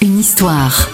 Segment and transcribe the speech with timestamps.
[0.00, 0.88] Une histoire.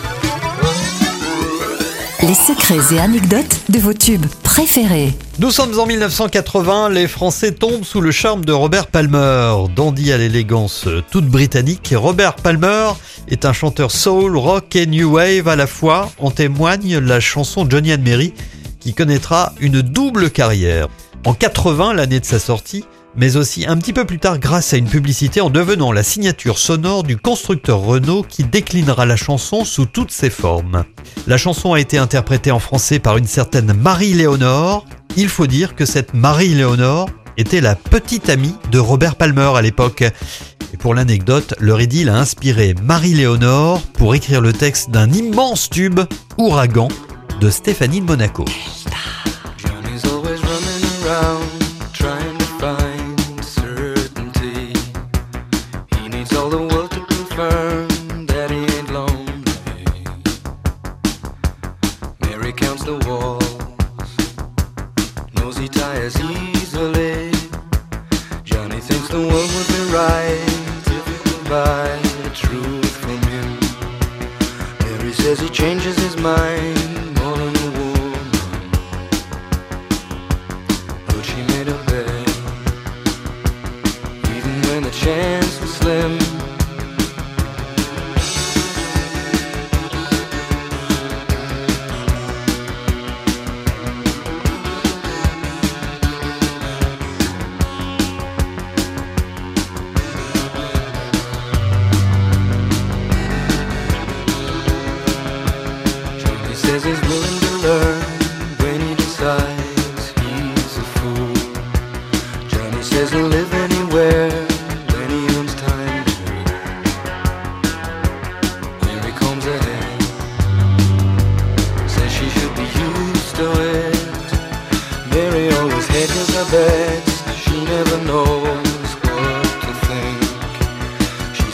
[2.21, 5.13] Les secrets et anecdotes de vos tubes préférés.
[5.39, 9.55] Nous sommes en 1980, les Français tombent sous le charme de Robert Palmer.
[9.77, 12.91] Dandy à l'élégance toute britannique, Robert Palmer
[13.29, 16.11] est un chanteur soul, rock et new wave à la fois.
[16.19, 18.35] En témoigne la chanson Johnny and Mary
[18.81, 20.89] qui connaîtra une double carrière.
[21.25, 22.85] En 80, l'année de sa sortie,
[23.17, 26.59] mais aussi un petit peu plus tard grâce à une publicité en devenant la signature
[26.59, 30.85] sonore du constructeur Renault qui déclinera la chanson sous toutes ses formes.
[31.27, 34.87] La chanson a été interprétée en français par une certaine Marie-Léonore.
[35.17, 40.03] Il faut dire que cette Marie-Léonore était la petite amie de Robert Palmer à l'époque.
[40.73, 46.01] Et pour l'anecdote, leur idylle a inspiré Marie-Léonore pour écrire le texte d'un immense tube,
[46.39, 46.89] Ouragan,
[47.41, 48.45] de Stéphanie de Monaco.
[56.37, 59.45] All the world to confirm that he ain't lonely.
[62.21, 64.11] Mary counts the walls,
[65.35, 67.31] knows he tires easily.
[68.43, 70.43] Johnny thinks the world would be right
[70.99, 71.89] if he could buy
[72.25, 73.49] the truth from him.
[74.81, 76.82] Mary says he changes his mind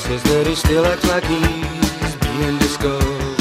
[0.08, 3.36] says that he still acts like he's being discovered.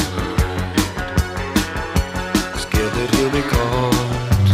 [2.60, 4.50] Scared that he'll be caught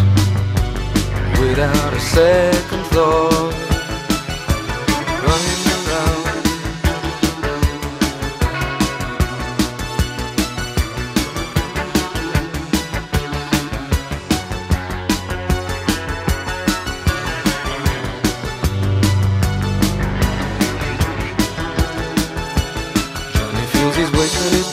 [1.39, 3.52] without a second thought.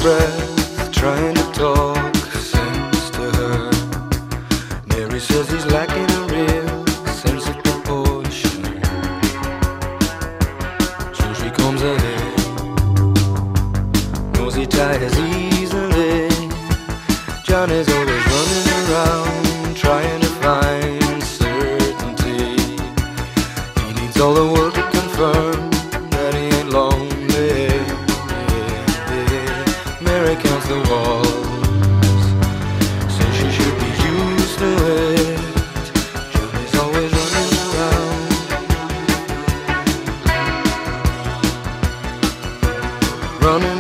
[0.00, 3.71] Breath trying to talk sense to her.
[4.88, 8.62] Mary says he's lacking a real sense of proportion.
[11.12, 12.38] So she comes ahead,
[14.34, 16.28] knows he tires easily.
[17.44, 22.56] Johnny's always running around trying to find certainty.
[23.84, 25.69] He needs all the world to confirm
[43.42, 43.79] running